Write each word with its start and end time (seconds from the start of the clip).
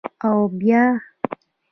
_اوبيا؟ 0.27 0.83